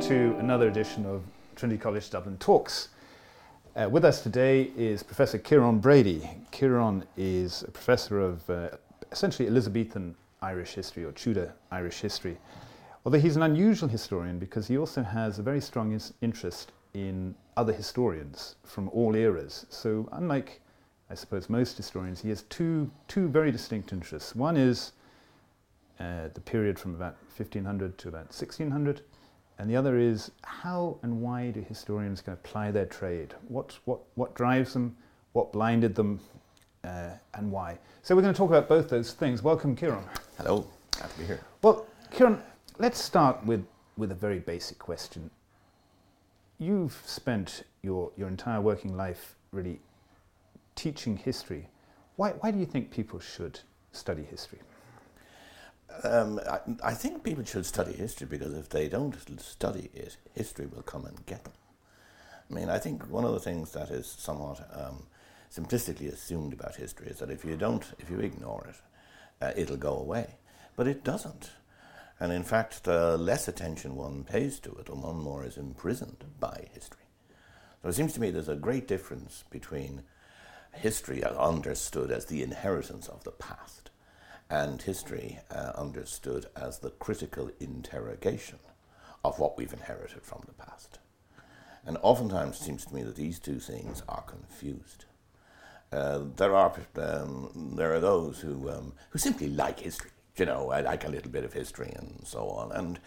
[0.00, 1.22] to another edition of
[1.56, 2.88] Trinity College Dublin Talks.
[3.76, 6.26] Uh, with us today is Professor Kieran Brady.
[6.50, 8.70] Kieran is a professor of uh,
[9.12, 12.38] essentially Elizabethan Irish history or Tudor Irish history.
[13.04, 17.34] Although he's an unusual historian because he also has a very strong is- interest in
[17.58, 19.66] other historians from all eras.
[19.68, 20.62] So, unlike,
[21.10, 24.34] I suppose, most historians, he has two, two very distinct interests.
[24.34, 24.92] One is
[26.00, 29.02] uh, the period from about 1500 to about 1600,
[29.60, 33.34] and the other is how and why do historians kind of ply their trade?
[33.48, 34.96] What, what, what drives them?
[35.34, 36.18] What blinded them?
[36.82, 37.78] Uh, and why?
[38.02, 39.42] So we're going to talk about both those things.
[39.42, 40.02] Welcome, Kieran.
[40.38, 41.40] Hello, glad to be here.
[41.60, 42.40] Well, Kieran,
[42.78, 43.62] let's start with,
[43.98, 45.30] with a very basic question.
[46.58, 49.78] You've spent your, your entire working life really
[50.74, 51.68] teaching history.
[52.16, 53.60] Why, why do you think people should
[53.92, 54.60] study history?
[56.02, 60.66] Um, I, I think people should study history because if they don't study it, history
[60.66, 61.52] will come and get them.
[62.50, 65.04] I mean, I think one of the things that is somewhat um,
[65.54, 68.76] simplistically assumed about history is that if you don't, if you ignore it,
[69.44, 70.36] uh, it'll go away.
[70.76, 71.50] But it doesn't.
[72.18, 76.24] And in fact, the less attention one pays to it, the one more is imprisoned
[76.38, 76.98] by history.
[77.82, 80.02] So it seems to me there's a great difference between
[80.72, 83.89] history understood as the inheritance of the past
[84.50, 88.58] and history uh, understood as the critical interrogation
[89.24, 90.98] of what we've inherited from the past.
[91.86, 95.04] And oftentimes it seems to me that these two things are confused.
[95.92, 100.10] Uh, there are um, there are those who um, who simply like history.
[100.36, 103.00] You know, I like a little bit of history and so on, and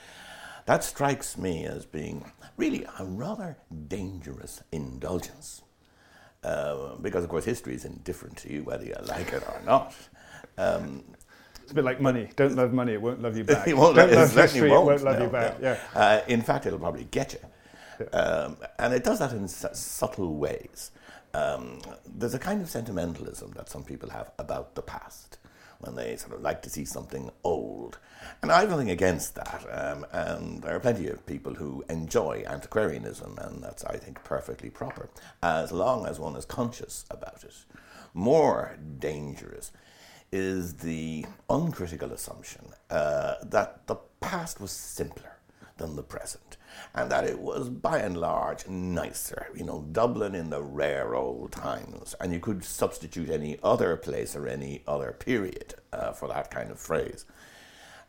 [0.65, 5.61] that strikes me as being really a rather dangerous indulgence.
[6.43, 9.95] Uh, because of course history is indifferent to you whether you like it or not.
[10.57, 11.03] Um,
[11.73, 12.29] a bit like money.
[12.35, 13.67] Don't love money, it won't love you back.
[13.67, 15.61] it won't, Don't love history, won't, it won't love no, you back.
[15.61, 15.71] no.
[15.71, 15.79] Yeah.
[15.99, 18.07] Uh, in fact, it'll probably get you.
[18.11, 20.91] Um, and it does that in su- subtle ways.
[21.33, 25.37] Um, there's a kind of sentimentalism that some people have about the past
[25.79, 27.97] when they sort of like to see something old.
[28.41, 29.65] And I have nothing against that.
[29.69, 34.69] Um, and there are plenty of people who enjoy antiquarianism, and that's, I think, perfectly
[34.69, 35.09] proper,
[35.41, 37.53] as long as one is conscious about it.
[38.13, 39.71] More dangerous
[40.33, 45.37] is the uncritical assumption uh, that the past was simpler
[45.77, 46.57] than the present
[46.95, 49.47] and that it was by and large nicer.
[49.55, 54.35] You know, Dublin in the rare old times, and you could substitute any other place
[54.35, 57.25] or any other period uh, for that kind of phrase.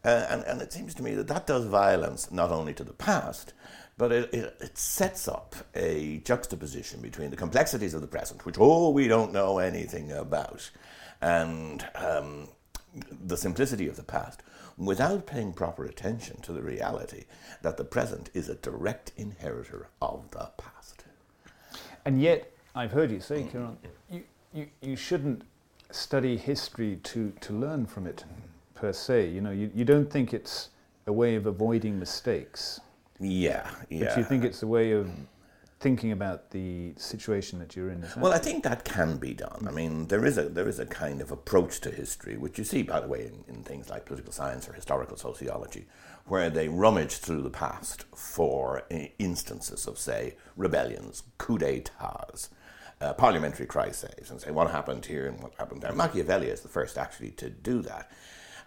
[0.02, 2.92] Uh, and, and it seems to me that that does violence not only to the
[2.92, 3.52] past,
[3.96, 8.56] but it, it, it sets up a juxtaposition between the complexities of the present, which,
[8.58, 10.70] oh, we don't know anything about,
[11.24, 12.48] and um,
[13.26, 14.42] the simplicity of the past,
[14.76, 17.24] without paying proper attention to the reality
[17.62, 21.04] that the present is a direct inheritor of the past.
[22.04, 23.78] And yet, I've heard you say, Kieran,
[24.10, 25.42] you, you, you shouldn't
[25.90, 28.24] study history to, to learn from it
[28.74, 29.30] per se.
[29.30, 30.70] You know, you, you don't think it's
[31.06, 32.80] a way of avoiding mistakes,
[33.20, 34.06] Yeah, yeah.
[34.06, 35.08] but you think it's a way of
[35.84, 38.06] thinking about the situation that you're in.
[38.16, 39.66] Well, I think that can be done.
[39.68, 42.64] I mean, there is a there is a kind of approach to history, which you
[42.64, 45.84] see, by the way, in, in things like political science or historical sociology,
[46.24, 48.82] where they rummage through the past for
[49.18, 52.48] instances of, say, rebellions, coup d'états,
[53.02, 55.92] uh, parliamentary crises, and say what happened here and what happened there.
[55.92, 58.10] Machiavelli is the first actually to do that,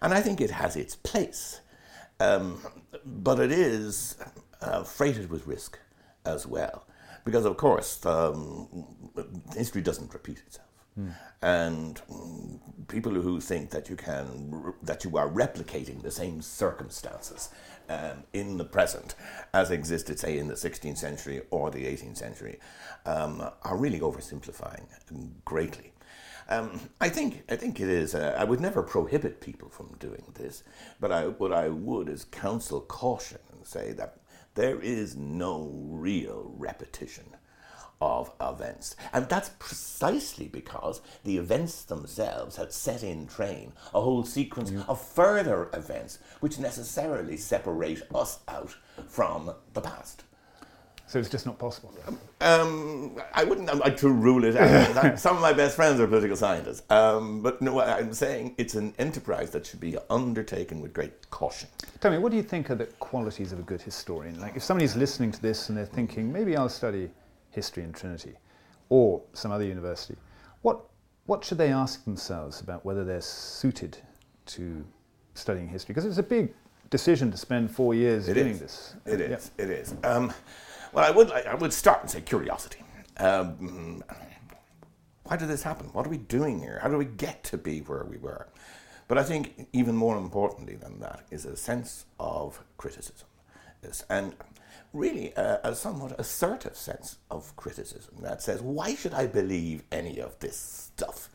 [0.03, 1.61] and I think it has its place,
[2.19, 2.61] um,
[3.03, 4.17] but it is
[4.61, 5.79] uh, freighted with risk
[6.23, 6.83] as well
[7.27, 8.85] because of course um,
[9.55, 10.67] history doesn't repeat itself
[11.41, 17.49] and mm, people who think that you can that you are replicating the same circumstances
[17.89, 19.13] um, in the present
[19.53, 22.59] as existed say in the 16th century or the 18th century
[23.05, 24.85] um, are really oversimplifying
[25.45, 25.94] greatly
[26.49, 28.15] um, I think I think it is.
[28.15, 30.63] Uh, I would never prohibit people from doing this,
[30.97, 34.19] but I, what I would is counsel caution and say that
[34.57, 37.25] there is no real repetition
[38.01, 38.95] of events.
[39.13, 45.00] And that's precisely because the events themselves had set in train a whole sequence of
[45.00, 48.75] further events which necessarily separate us out
[49.07, 50.24] from the past.
[51.07, 51.94] So it's just not possible.
[52.42, 55.18] Um, I wouldn't like to rule it out.
[55.19, 56.83] Some of my best friends are political scientists.
[56.92, 61.69] Um, but no, I'm saying it's an enterprise that should be undertaken with great caution.
[62.01, 64.39] Tell me, what do you think are the qualities of a good historian?
[64.39, 67.10] Like, if somebody's listening to this and they're thinking, maybe I'll study
[67.51, 68.33] history in Trinity
[68.89, 70.15] or some other university,
[70.62, 70.81] what,
[71.25, 73.98] what should they ask themselves about whether they're suited
[74.48, 74.86] to
[75.36, 75.94] studying history?
[75.94, 76.53] Because it's a big
[76.89, 78.60] decision to spend four years It doing is.
[78.60, 78.95] this.
[79.06, 79.25] It Yeah.
[79.38, 79.51] is.
[79.57, 79.95] It is.
[80.03, 80.33] Um,
[80.94, 81.31] well, I would.
[81.31, 82.80] I would start and say curiosity.
[83.18, 84.04] Um,
[85.24, 85.88] why did this happen?
[85.94, 86.80] What are we doing here?
[86.81, 88.48] How do we get to be where we were?
[89.07, 93.28] But I think even more importantly than that is a sense of criticism,
[94.10, 94.36] and
[94.94, 100.19] really a, a somewhat assertive sense of criticism that says, why should I believe any
[100.19, 101.30] of this stuff?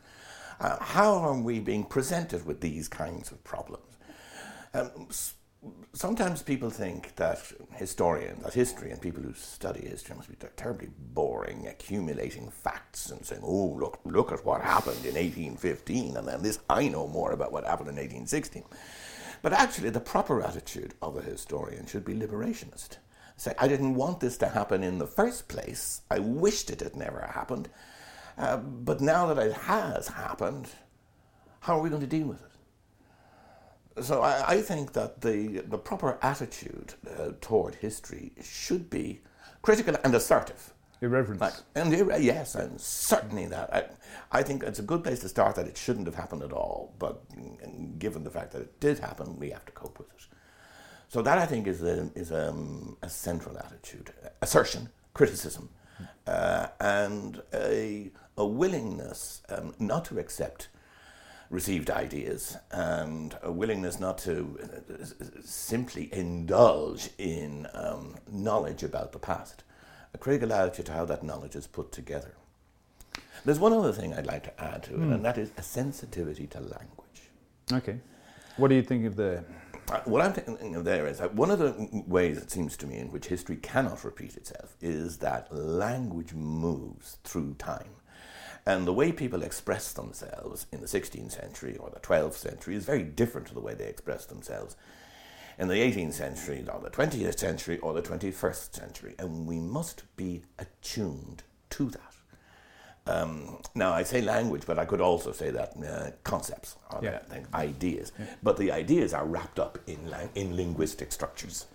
[0.59, 3.97] Uh, how are we being presented with these kinds of problems?
[4.73, 5.07] Um,
[5.93, 7.39] sometimes people think that
[7.73, 13.25] historians, that history and people who study history must be terribly boring, accumulating facts and
[13.25, 17.31] saying, "Oh, look, look at what happened in 1815," and then this I know more
[17.31, 18.63] about what happened in 1816.
[19.41, 22.97] But actually, the proper attitude of a historian should be liberationist.
[23.35, 26.01] Say, I didn't want this to happen in the first place.
[26.09, 27.67] I wished it had never happened.
[28.37, 30.69] Uh, but now that it has happened,
[31.59, 32.52] how are we going to deal with it?
[34.01, 39.21] So I, I think that the, the proper attitude uh, toward history should be
[39.61, 40.73] critical and assertive.
[41.01, 41.41] Irreverence.
[41.41, 43.73] Like, and ir- yes, and certainly that.
[43.73, 46.53] I, I think it's a good place to start that it shouldn't have happened at
[46.53, 47.21] all, but
[47.99, 50.27] given the fact that it did happen, we have to cope with it.
[51.09, 54.11] So that I think is a, is um, a central attitude:
[54.41, 55.69] assertion, criticism,
[56.25, 60.69] uh, and a, a willingness um, not to accept
[61.53, 64.57] received ideas and a willingness not to
[65.43, 69.63] simply indulge in um, knowledge about the past.
[70.15, 72.33] A critical attitude to how that knowledge is put together.
[73.45, 76.47] There's one other thing I'd like to add to it, and that is a sensitivity
[76.47, 77.29] to language.
[77.71, 77.99] Okay.
[78.57, 79.43] What do you think of the?
[79.91, 82.87] Uh, What I'm thinking of there is that one of the ways it seems to
[82.87, 87.93] me in which history cannot repeat itself is that language moves through time.
[88.65, 92.85] And the way people express themselves in the 16th century or the 12th century is
[92.85, 94.77] very different to the way they express themselves
[95.59, 99.15] in the 18th century or the 20th century or the 21st century.
[99.19, 102.13] And we must be attuned to that.
[103.05, 107.19] Um, now, I say language, but I could also say that uh, concepts or Yeah.
[107.19, 108.13] thing, ideas.
[108.41, 111.65] But the ideas are wrapped up in, lang- in linguistic structures.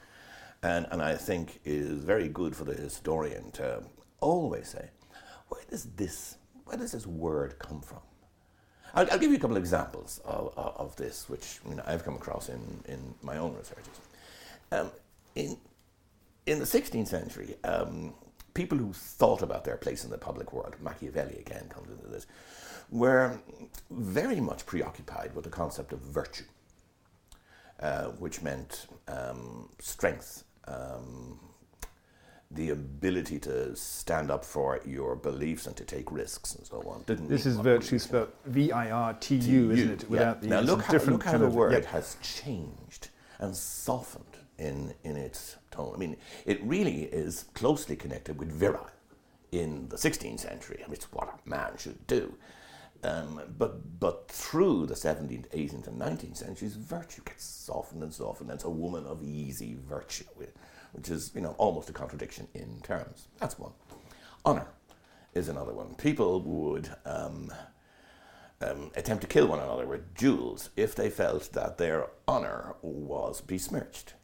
[0.62, 3.82] And, and I think it is very good for the historian to
[4.20, 4.88] always say,
[5.48, 6.36] where does this,
[6.68, 8.00] where does this word come from?
[8.94, 12.04] I'll, I'll give you a couple of examples of, of, this, which you know, I've
[12.04, 14.00] come across in, in my own researches.
[14.70, 14.90] Um,
[15.34, 15.56] in,
[16.46, 18.12] in the 16th century, um,
[18.52, 22.26] people who thought about their place in the public world, Machiavelli again comes into this,
[22.90, 23.38] were
[23.90, 26.44] very much preoccupied with the concept of virtue,
[27.80, 31.38] uh, which meant um, strength, um,
[32.50, 37.02] the ability to stand up for your beliefs and to take risks and so on.
[37.06, 40.02] Didn't This is virtue spelled V I R T U, isn't it?
[40.02, 40.08] yeah.
[40.08, 41.90] Without the now look how, different look how kind the word yeah.
[41.90, 43.08] has changed
[43.38, 45.92] and softened in in its tone.
[45.94, 46.16] I mean,
[46.46, 48.90] it really is closely connected with virile
[49.52, 50.80] in the 16th century.
[50.82, 52.34] I mean, it's what a man should do.
[53.04, 58.50] Um, but but through the 17th, 18th, and 19th centuries, virtue gets softened and softened.
[58.50, 60.24] And it's a woman of easy virtue,
[60.92, 63.28] which is you know almost a contradiction in terms.
[63.38, 63.72] That's one.
[64.44, 64.66] Honor
[65.34, 65.94] is another one.
[65.94, 66.90] People would.
[67.04, 67.52] Um,
[68.60, 73.40] um, attempt to kill one another with duels if they felt that their honor was
[73.40, 74.14] besmirched.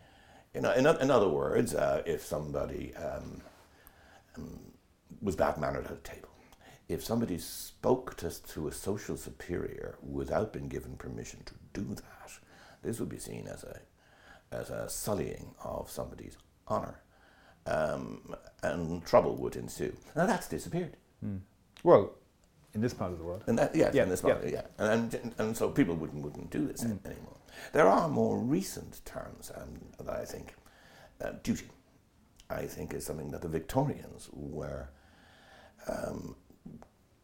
[0.54, 3.42] Know, in, in other words, uh, if somebody um,
[4.36, 4.60] um,
[5.20, 6.28] was bad mannered at a table,
[6.88, 12.30] if somebody spoke to, to a social superior without being given permission to do that,
[12.82, 13.80] this would be seen as a
[14.52, 16.36] as a sullying of somebody's
[16.68, 17.00] honor,
[17.66, 19.96] um, and trouble would ensue.
[20.16, 20.96] Now that's disappeared.
[21.82, 22.12] Well,
[22.74, 23.44] in this part of the world.
[23.46, 24.38] And that, yes, Yeah, and, this yeah.
[24.44, 24.62] yeah.
[24.78, 27.36] And, and, and so people wouldn't, wouldn't do this an- anymore.
[27.72, 30.54] There are more recent terms um, that I think
[31.22, 31.66] uh, duty,
[32.50, 34.88] I think, is something that the Victorians were
[35.88, 36.34] um,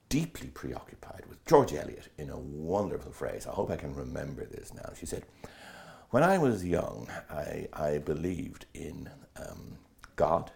[0.09, 1.45] deeply preoccupied with.
[1.47, 4.91] George Eliot, in a wonderful phrase, I hope I can remember this now.
[4.99, 5.25] She said,
[6.11, 9.79] When I was young, I, I believed in um,
[10.17, 10.51] God,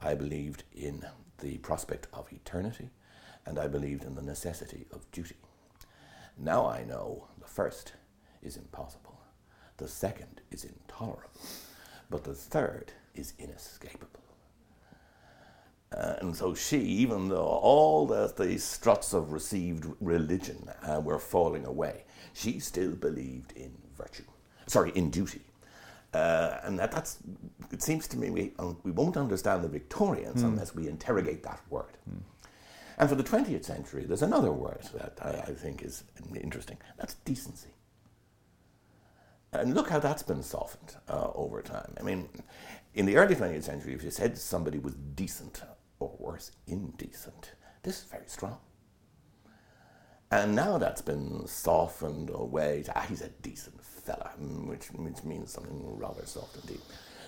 [0.00, 1.06] I believed in
[1.38, 2.90] the prospect of eternity,
[3.44, 5.36] and I believed in the necessity of duty.
[6.36, 7.92] Now I know the first
[8.42, 9.16] is impossible,
[9.76, 11.30] the second is intolerable,
[12.10, 14.24] but the third is inescapable.
[15.96, 21.20] Uh, and so she, even though all the, the struts of received religion uh, were
[21.20, 24.24] falling away, she still believed in virtue.
[24.66, 25.42] Sorry, in duty.
[26.14, 27.18] Uh, and that, that's,
[27.72, 31.60] it seems to me we, um, we won't understand the Victorians unless we interrogate that
[31.70, 31.98] word.
[32.98, 36.04] And for the 20th century, there's another word that I, I think is
[36.34, 36.78] interesting.
[36.98, 37.68] That's decency.
[39.52, 41.92] and look how that's been softened uh, over time.
[41.98, 42.28] I mean,
[42.94, 45.62] in the early 20th century, if you said somebody was decent
[45.98, 48.58] or worse, indecent, this is very strong.
[50.30, 55.22] And now that's been softened away to, ah, he's a decent fella, mm, which, which
[55.24, 56.80] means something rather soft indeed.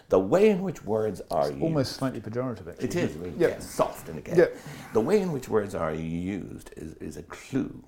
[0.08, 2.84] The way in which words are used, Almost slightly pejorative, actually.
[2.88, 3.48] it is, mean, Yeah.
[3.48, 4.36] yeah, soft and again.
[4.38, 4.46] Yeah.
[4.94, 7.84] The way in which words are used is, is a clue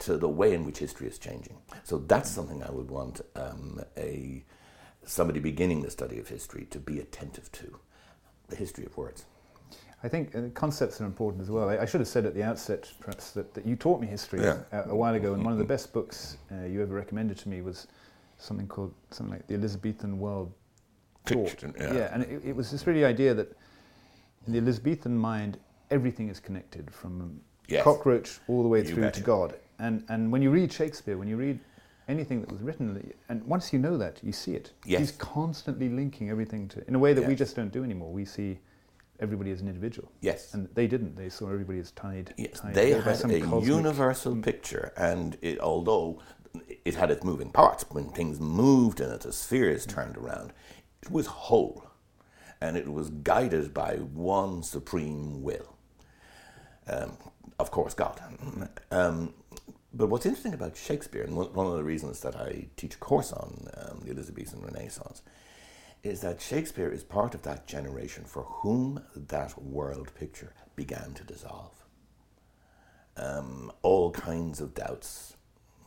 [0.00, 1.56] to the way in which history is changing.
[1.84, 4.44] So that's something I would want um, a
[5.04, 7.78] somebody beginning the study of history to be attentive to,
[8.48, 9.24] the history of words.
[10.02, 11.68] I think uh, concepts are important as well.
[11.68, 14.40] I, I should have said at the outset, perhaps, that, that you taught me history
[14.40, 14.58] Yeah.
[14.72, 17.48] uh, a while ago, and one of the best books uh, you ever recommended to
[17.48, 17.86] me was
[18.38, 20.52] something called something like the Elizabethan World
[21.26, 21.48] Taught.
[21.48, 22.08] Picture, yeah.
[22.14, 23.54] and it, it was this really idea that
[24.46, 25.58] in the Elizabethan mind,
[25.90, 27.84] everything is connected from Yes.
[27.84, 29.54] cockroach all the way You through to God.
[29.78, 31.60] And and when you read Shakespeare, when you read
[32.08, 34.72] anything that was written, and once you know that, you see it.
[34.84, 35.00] Yes.
[35.00, 38.10] He's constantly linking everything to in a way that we just don't do anymore.
[38.12, 38.58] We see
[39.20, 40.10] everybody as an individual.
[40.20, 40.54] Yes.
[40.54, 41.16] And they didn't.
[41.16, 42.34] They saw everybody as tied.
[42.36, 46.20] Yes, tied they had a universal picture, and it, although
[46.84, 50.52] it had its moving parts, when things moved and the spheres turned around,
[51.02, 51.84] it was whole,
[52.60, 55.76] and it was guided by one supreme will.
[56.86, 57.16] Um,
[57.58, 58.20] of course, God.
[58.90, 59.34] Um,
[59.92, 62.98] but what's interesting about Shakespeare, and one one of the reasons that I teach a
[62.98, 65.22] course on um, the Elizabethan Renaissance,
[66.02, 71.24] is that Shakespeare is part of that generation for whom that world picture began to
[71.24, 71.84] dissolve
[73.16, 75.34] um, all kinds of doubts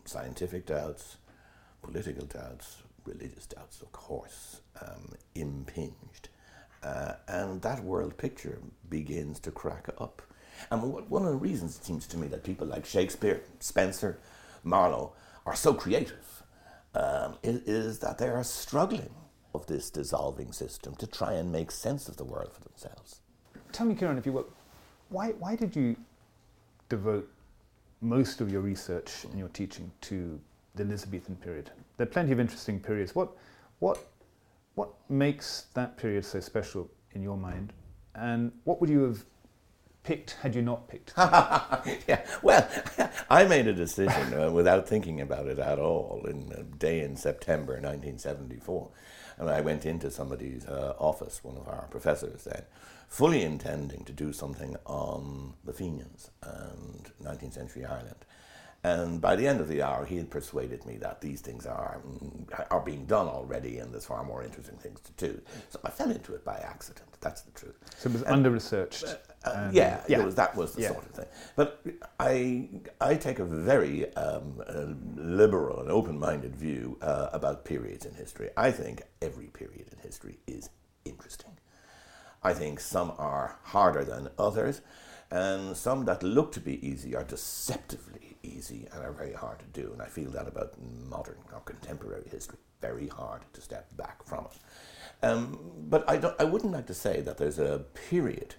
[0.05, 1.17] scientific doubts,
[1.82, 6.29] political doubts, religious doubts, of course, um, impinged.
[6.84, 10.22] Uh, and that world picture begins to crack up.
[10.70, 14.17] And one of the reasons it seems to me that people like Shakespeare, Spenser,
[14.63, 15.13] Marlowe
[15.46, 16.43] are so creative
[16.93, 19.10] um, is, is that they are struggling
[19.54, 23.22] of this dissolving system to try and make sense of the world for themselves.
[23.72, 24.48] Tell me, Kieran, if you will,
[25.10, 25.96] why why did you
[26.90, 27.30] devote
[28.02, 30.40] most of your research and your teaching to
[30.76, 31.72] the Elizabethan period?
[31.98, 33.16] There are plenty of interesting periods.
[33.16, 33.32] What
[33.80, 34.00] what
[34.76, 37.74] what makes that period so special in your mind?
[38.16, 39.26] And what would you have
[40.04, 41.14] picked had you not picked?
[41.18, 42.68] yeah, well,
[43.30, 47.16] I made a decision uh, without thinking about it at all in a day in
[47.16, 48.90] September 1974.
[49.38, 52.63] And I went into somebody's uh, office, one of our professors then,
[53.08, 58.25] fully intending to do something on the Fenians and 19th century Ireland.
[58.86, 62.02] And by the end of the hour, he had persuaded me that these things are
[62.06, 65.42] mm, are being done already, and there's far more interesting things to do.
[65.70, 67.08] So I fell into it by accident.
[67.22, 67.78] That's the truth.
[67.98, 69.06] So it was under researched.
[69.46, 70.92] Uh, yeah, it was, that was the Yeah.
[70.94, 71.26] sort of thing.
[71.56, 71.86] But
[72.20, 72.70] I,
[73.02, 74.86] I take a very um, uh,
[75.16, 78.50] liberal and open-minded view uh, about periods in history.
[78.56, 80.70] I think every period in history is
[81.04, 81.58] interesting.
[82.42, 84.82] I think some are harder than others,
[85.32, 89.82] and some that look to be easy are deceptively easy and are very hard to
[89.82, 89.92] do.
[89.94, 90.74] And I feel that about
[91.10, 92.60] modern or contemporary history.
[92.82, 95.26] Very hard to step back from it.
[95.26, 95.58] Um,
[95.90, 98.56] but I, don't, I wouldn't like to say that there's a period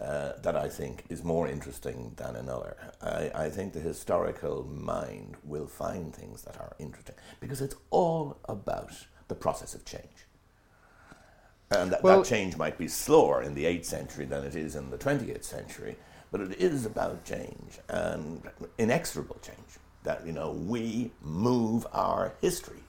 [0.00, 2.76] uh, that I think is more interesting than another.
[3.02, 8.38] I, I think the historical mind will find things that are interesting because it's all
[8.48, 8.92] about
[9.28, 10.26] the process of change.
[11.70, 14.74] And that, Well- that change might be slower in the 8th century than it is
[14.74, 15.96] in the 20th century,
[16.30, 18.42] but it is about change and
[18.78, 19.78] inexorable change.
[20.02, 22.82] That, you know, we move our history.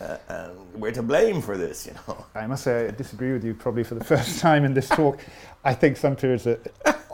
[0.00, 2.24] Uh, and we're to blame for this, you know.
[2.34, 5.18] I must say I disagree with you probably for the first time in this talk.
[5.64, 6.58] I think some periods are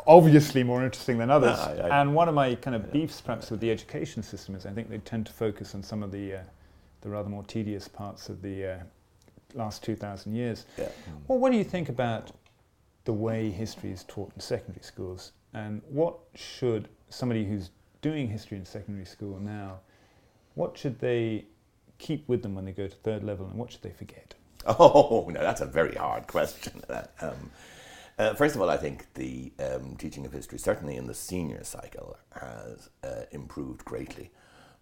[0.06, 1.56] obviously more interesting than others.
[1.56, 4.54] No, I- I- and one of my kind of beefs perhaps with the education system
[4.54, 6.40] is I think they tend to focus on some of the, uh,
[7.00, 8.78] the rather more tedious parts of the uh,
[9.54, 10.66] last 2,000 years.
[10.78, 10.88] Yeah.
[11.28, 12.30] Well, what do you think about
[13.04, 15.32] the way history is taught in secondary schools?
[15.54, 17.70] And what should somebody who's
[18.02, 19.78] doing history in secondary school now,
[20.54, 21.46] what should they
[21.98, 24.34] keep with them when they go to third level and what should they forget?
[24.68, 26.82] Oh, no, that's a very hard question.
[27.20, 27.50] Um,
[28.18, 31.62] uh, first of all, I think the um, teaching of history, certainly in the senior
[31.64, 34.30] cycle, has uh, improved greatly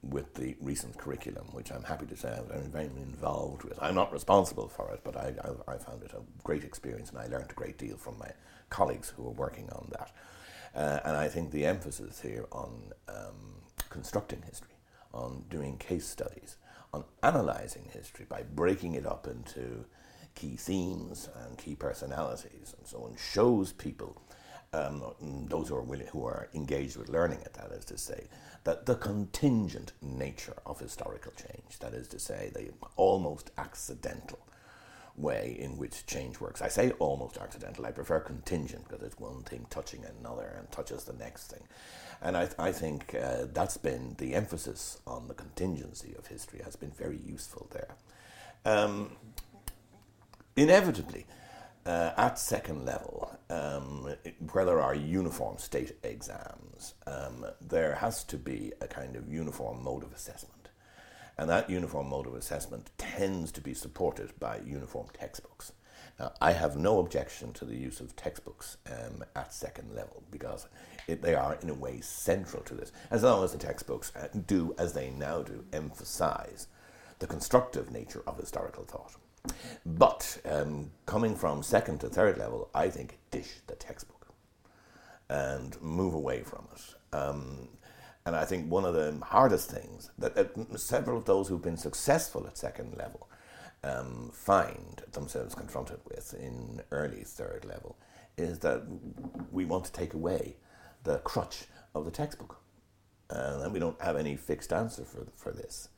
[0.03, 3.77] with the recent curriculum, which I'm happy to say I'm very, very involved with.
[3.83, 7.19] I'm not responsible for it, but I, I, I found it a great experience and
[7.19, 8.31] I learned a great deal from my
[8.71, 10.13] colleagues who are working on that.
[10.75, 14.77] Uh, and I think the emphasis here on um, constructing history,
[15.13, 16.57] on doing case studies,
[16.95, 19.85] on analysing history by breaking it up into
[20.35, 24.21] key themes and key personalities and so on, shows people
[24.73, 25.03] um,
[25.49, 28.27] those who are willing, who are engaged with learning it, that is to say,
[28.65, 34.39] that the contingent nature of historical change, that is to say, the almost accidental
[35.17, 36.61] way in which change works.
[36.61, 37.87] I say almost accidental.
[37.87, 41.63] I prefer contingent because it's one thing touching another and touches the next thing.
[42.21, 46.77] And I, I think uh, that's been the emphasis on the contingency of history has
[46.77, 47.95] been very useful there.
[48.65, 49.13] Um,
[50.57, 51.27] inevitably,
[51.87, 54.15] uh, at second level, um,
[54.53, 59.83] where there are uniform state exams, um, there has to be a kind of uniform
[59.85, 60.54] mode of assessment.
[61.37, 65.73] And that uniform mode of assessment tends to be supported by uniform textbooks.
[66.19, 70.69] Now, I have no objection to the use of textbooks um, at second level because
[71.09, 74.29] it, they are, in a way, central to this, as long as the textbooks uh,
[74.47, 76.69] do, as they now do, emphasize
[77.19, 79.17] the constructive nature of historical thought.
[79.85, 84.15] But um, coming from second to third level, I think dish the textbook
[85.29, 87.17] and move away from it.
[87.17, 87.69] Um,
[88.27, 91.77] and I think one of the hardest things that, that several of those who've been
[91.77, 93.29] successful at second level
[93.83, 97.97] um, find themselves confronted with in early third level
[98.37, 98.83] is that
[99.53, 100.57] we want to take away
[101.05, 101.65] the crutch
[101.95, 102.61] of the textbook.
[103.31, 105.89] and we don't have any fixed answer for, for this.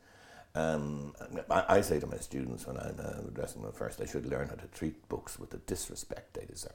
[0.54, 1.14] Um,
[1.50, 4.48] I, I, say to my students when I'm uh, addressing them first, they should learn
[4.48, 6.72] how to treat books with the disrespect they deserve.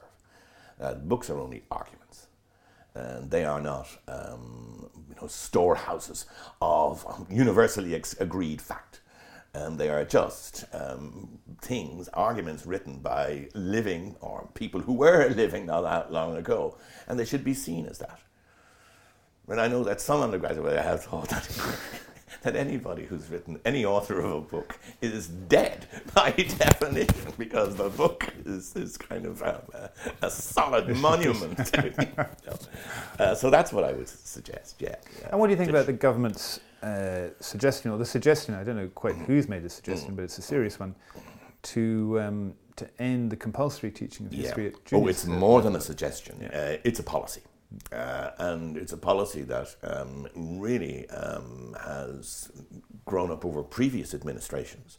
[0.80, 2.28] Uh, books are only arguments,
[2.94, 6.26] and they are not um, you know, storehouses
[6.60, 9.00] of universally ex- agreed fact.
[9.54, 15.66] And they are just um, things, arguments written by living or people who were living
[15.66, 18.18] not that long ago, and they should be seen as that.
[19.48, 21.48] And I know that some undergraduates have thought that
[22.42, 27.88] that anybody who's written, any author of a book, is dead by definition because the
[27.90, 29.90] book is, is kind of a,
[30.22, 31.76] a solid monument.
[33.18, 34.96] uh, so that's what I would suggest, yeah.
[35.20, 35.28] yeah.
[35.30, 38.76] And what do you think about the government's uh, suggestion, or the suggestion, I don't
[38.76, 40.94] know quite who's made the suggestion, but it's a serious one,
[41.62, 44.70] to um, to end the compulsory teaching of history yeah.
[44.70, 46.36] at junior Oh, it's more than a suggestion.
[46.40, 46.48] Yeah.
[46.48, 47.42] Uh, it's a policy.
[47.90, 52.50] Uh, and it's a policy that um, really um, has
[53.04, 54.98] grown up over previous administrations.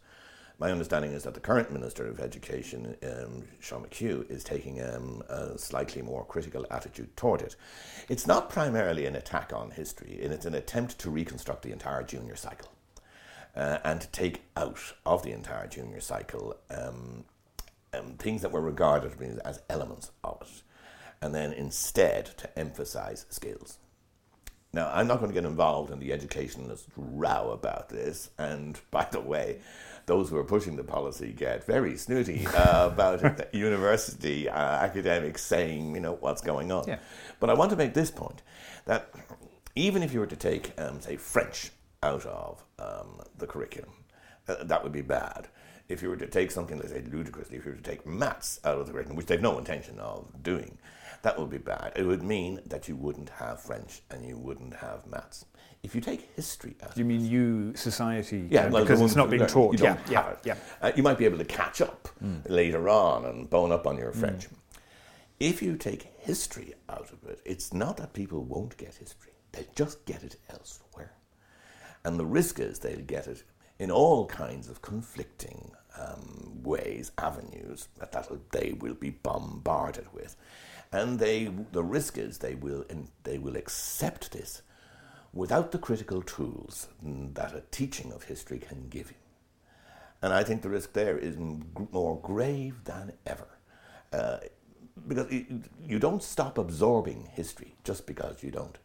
[0.59, 5.23] My understanding is that the current Minister of Education, um, Sean McHugh, is taking um,
[5.27, 7.55] a slightly more critical attitude toward it.
[8.07, 12.35] It's not primarily an attack on history, it's an attempt to reconstruct the entire junior
[12.35, 12.71] cycle
[13.55, 17.25] uh, and to take out of the entire junior cycle um,
[17.93, 20.63] um, things that were regarded as elements of it
[21.23, 23.77] and then instead to emphasize skills.
[24.73, 29.07] Now, I'm not going to get involved in the educationalist row about this, and by
[29.09, 29.59] the way,
[30.05, 35.95] those who are pushing the policy get very snooty uh, about university uh, academics saying,
[35.95, 36.83] you know, what's going on.
[36.89, 36.99] Yeah.
[37.39, 38.41] But I want to make this point
[38.83, 39.09] that
[39.75, 43.93] even if you were to take, um, say, French out of um, the curriculum,
[44.49, 45.47] uh, that would be bad.
[45.87, 48.59] If you were to take something, let's say, ludicrously, if you were to take maths
[48.65, 50.77] out of the curriculum, which they've no intention of doing,
[51.23, 51.93] that would be bad.
[51.95, 55.45] It would mean that you wouldn't have French and you wouldn't have maths.
[55.81, 58.47] If you take history out, you mean you society?
[58.49, 59.77] Yeah, well, because it's not being taught.
[59.77, 60.55] You yeah, yeah, yeah.
[60.81, 62.41] Uh, you might be able to catch up mm.
[62.49, 64.19] later on and bone up on your hmm.
[64.19, 64.49] French.
[64.49, 64.53] Mm.
[65.39, 69.65] If you take history out of it, it's not that people won't get history; they'll
[69.75, 71.13] just get it elsewhere,
[72.05, 73.43] and the risk is they'll get it
[73.79, 80.35] in all kinds of conflicting um, ways, avenues that, that they will be bombarded with
[80.93, 82.85] and they the risk is they will
[83.23, 84.61] they will accept this
[85.33, 89.17] without the critical tools that a teaching of history can give you.
[90.21, 91.35] And I think the risk there is
[91.91, 93.47] more grave than ever.
[94.13, 94.37] Uh,
[95.07, 95.27] because
[95.83, 98.77] you don't stop absorbing history just because you don't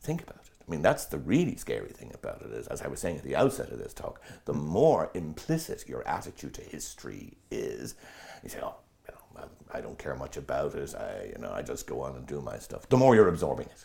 [0.00, 0.50] think about it.
[0.66, 3.22] I mean, that's the really scary thing about it is, as I was saying at
[3.22, 7.94] the outset of this talk, the more implicit your attitude to history is,
[8.42, 8.74] you say, oh,
[9.72, 10.94] I don't care much about it.
[10.94, 12.88] I, you know, I just go on and do my stuff.
[12.88, 13.84] The more you're absorbing it.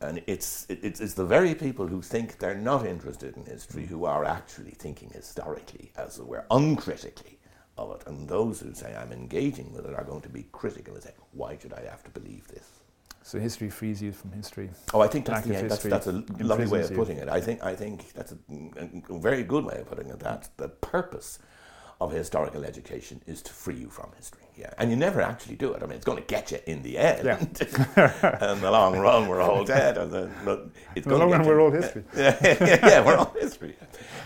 [0.00, 4.04] And it's, it's, it's the very people who think they're not interested in history who
[4.04, 7.38] are actually thinking historically, as it were, uncritically
[7.76, 8.06] of it.
[8.06, 11.14] And those who say, I'm engaging with it, are going to be critical and say,
[11.32, 12.64] why should I have to believe this?
[13.22, 14.70] So history frees you from history.
[14.94, 17.28] Oh, I think that's, the, that's, that's, a lovely way of putting it.
[17.28, 18.36] I think, I think that's a,
[19.10, 20.18] a very good way of putting it.
[20.20, 21.40] That the purpose
[22.00, 24.42] of historical education is to free you from history.
[24.56, 25.82] Yeah, and you never actually do it.
[25.82, 27.24] I mean, it's going to get you in the end.
[27.24, 27.38] Yeah.
[28.52, 29.98] in the long run, we're all dead.
[29.98, 32.04] And the, it's in the long run, we're all history.
[32.16, 33.76] yeah, yeah, we're all history.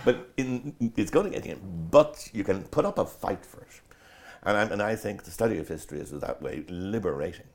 [0.04, 1.88] But in, it's going to get you in.
[1.90, 3.80] But you can put up a fight for it.
[4.44, 7.46] And I, and I think the study of history is that way liberating.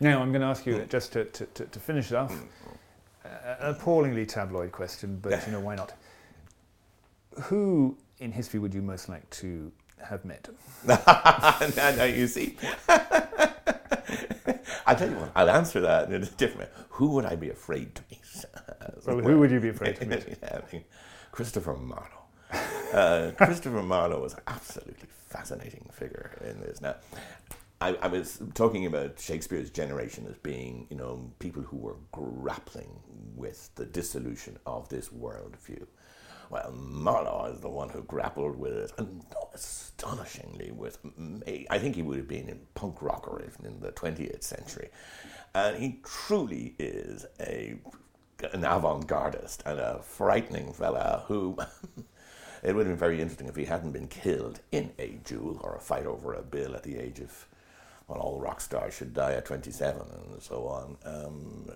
[0.00, 2.32] Now, I'm going to ask you just to, to, to, finish it off.
[3.24, 3.28] Uh,
[3.60, 5.92] an appallingly tabloid question, but you know why not?
[7.44, 9.72] Who in history would you most like to
[10.02, 10.48] have met?
[10.86, 11.00] now,
[11.76, 12.56] now you see.
[14.86, 16.68] I'll tell you what, I'll answer that in a different way.
[16.90, 18.20] Who would I be afraid to meet?
[19.06, 20.38] Well, who would you be afraid to meet?
[20.42, 20.84] Yeah, I mean,
[21.32, 22.08] Christopher Marlowe.
[22.92, 26.80] Uh, Christopher Marlowe was an absolutely fascinating figure in this.
[26.80, 26.96] Now,
[27.80, 33.00] I, I, was talking about Shakespeare's generation as being, you know, people who were grappling
[33.34, 35.86] with the dissolution of this worldview.
[36.54, 40.98] Well, Marlowe is the one who grappled with it, and astonishingly with.
[41.18, 41.66] me.
[41.68, 44.90] I think he would have been in punk rock or even in the 20th century,
[45.52, 47.74] and he truly is a
[48.52, 51.58] an avant-gardist and a frightening fella who.
[52.62, 55.74] it would have been very interesting if he hadn't been killed in a duel or
[55.74, 57.48] a fight over a bill at the age of
[58.06, 60.00] well, all rock stars should die at 27
[60.32, 60.96] and so on.
[61.04, 61.68] Um,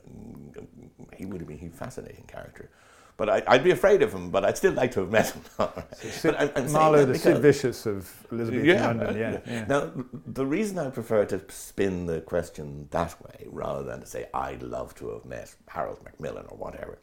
[1.16, 2.70] he would have been a fascinating character.
[3.18, 5.42] But I, would be afraid of him, but I'd still like to have met him.
[5.58, 9.64] I'm, I'm Marlowe, the Sid Vicious of Elizabethan yeah, London, yeah, yeah.
[9.66, 9.90] Now,
[10.24, 14.62] the reason I prefer to spin the question that way, rather than to say, I'd
[14.62, 17.00] love to have met Harold Macmillan or whatever,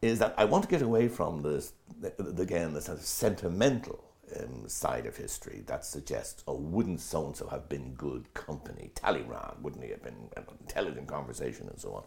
[0.00, 1.74] is that I want to get away from this,
[2.18, 4.02] again, the sort of sentimental
[4.40, 8.92] um, side of history that suggests, oh, wouldn't so and so have been good company?
[8.94, 12.04] Talleyrand, wouldn't he have been an intelligent conversation and so on?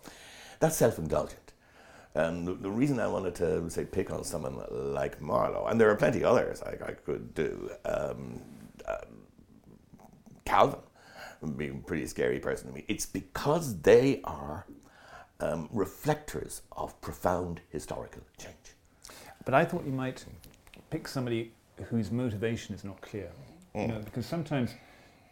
[0.60, 1.54] That's self indulgent.
[2.16, 5.90] And the, the, reason I wanted to say pick on someone like Marlowe, and there
[5.92, 7.70] are plenty others I, I could do.
[7.86, 8.42] Um,
[8.88, 9.24] um,
[10.46, 10.80] Calvin
[11.56, 12.84] being a pretty scary person to me.
[12.88, 14.66] It's because they are
[15.40, 18.56] um, reflectors of profound historical change.
[19.46, 20.26] But I thought you might
[20.90, 21.52] pick somebody
[21.90, 23.30] whose motivation is not clear.
[23.76, 23.82] Mm.
[23.82, 24.74] You know, because sometimes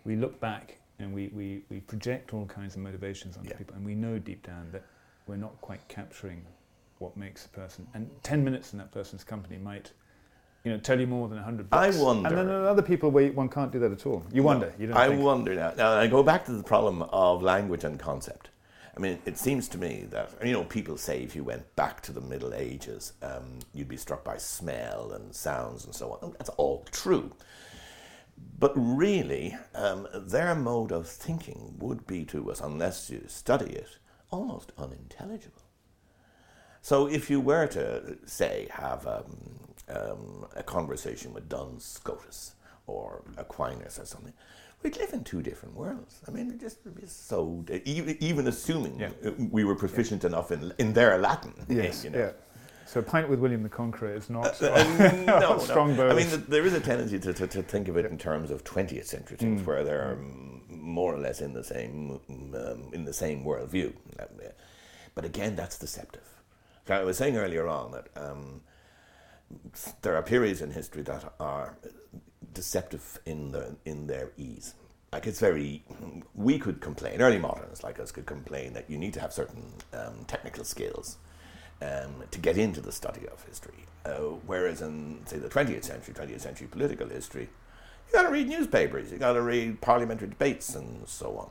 [0.04, 3.58] we look back and we, we, we project all kinds of motivations onto yeah.
[3.58, 4.84] people, and we know deep down that
[5.28, 6.46] we're not quite capturing
[7.00, 7.88] what makes a person.
[7.94, 9.92] And 10 minutes in that person's company might
[10.66, 11.98] you know, tell you more than 100 books.
[11.98, 12.28] I wonder.
[12.28, 14.26] And then there are other people where one can't do that at all.
[14.34, 14.74] You wonder.
[14.80, 15.22] You don't I think.
[15.22, 15.74] wonder now.
[15.78, 18.50] Now, I go back to the problem of language and concept.
[18.98, 22.02] I mean, it seems to me that, you know, people say if you went back
[22.04, 26.32] to the Middle Ages, um, you'd be struck by smell and sounds and so on.
[26.38, 27.32] That's all true.
[28.58, 33.98] But really, um, their mode of thinking would be to us, unless you study it,
[34.32, 35.65] almost unintelligible.
[36.86, 39.38] So if you were to, say, have um,
[39.90, 42.54] um, a conversation with Duns Scotus
[42.86, 44.34] or Aquinas or something,
[44.84, 46.20] we live in two different worlds.
[46.28, 49.10] I mean, it just is so even, even assuming yeah.
[49.50, 50.30] we were proficient yeah.
[50.30, 51.56] enough in in their Latin.
[51.68, 52.04] Yes.
[52.04, 52.20] You know.
[52.20, 52.32] Yeah.
[52.86, 56.10] So a pint with William the Conqueror is not uh, uh, no, strong no.
[56.10, 58.64] I mean, there is a tendency to, to, to, think of it in terms of
[58.64, 59.66] 20th century things, mm.
[59.66, 60.20] where they're
[60.70, 63.92] more or less in the same um, in the same worldview.
[65.16, 66.35] But again, that's deceptive.
[66.88, 68.62] I was saying earlier on that um,
[70.02, 71.78] there are periods in history that are
[72.54, 74.76] deceptive in the in their ease.
[75.12, 75.84] Like it's very,
[76.34, 77.22] we could complain.
[77.22, 81.18] Early moderns like us could complain that you need to have certain um, technical skills
[81.82, 83.86] um, to get into the study of history.
[84.06, 87.50] Uh, whereas in say the 20th century, 20th century political history,
[88.08, 91.50] you got to read newspapers, you got to read parliamentary debates, and so on.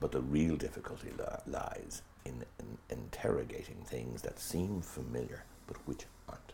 [0.00, 2.57] But the real difficulty li- lies in, in
[2.90, 6.52] interrogating things that seem familiar but which aren't.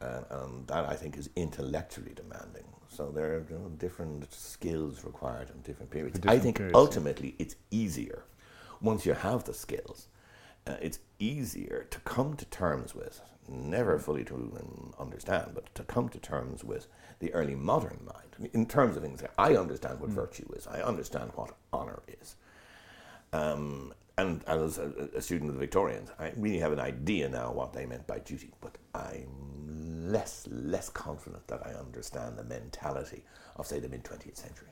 [0.00, 2.64] Uh, and that I think is intellectually demanding.
[2.88, 6.18] So there are you know, different skills required in different periods.
[6.18, 7.46] Different I think periods, ultimately yeah.
[7.46, 8.24] it's easier
[8.80, 10.08] once you have the skills.
[10.66, 16.08] Uh, it's easier to come to terms with, never fully to understand, but to come
[16.08, 16.86] to terms with
[17.18, 19.22] the early modern mind in terms of things.
[19.22, 20.14] Like I understand what mm.
[20.14, 20.66] virtue is.
[20.66, 22.36] I understand what honor is.
[23.32, 27.52] Um, and as a, a, student of the Victorians, I really have an idea now
[27.52, 33.24] what they meant by duty, but I'm less less confident that I understand the mentality
[33.56, 34.68] of say the mid twentieth century.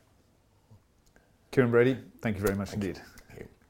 [1.50, 2.98] Kieran Brady, thank you very much Thank indeed.
[2.98, 3.19] You.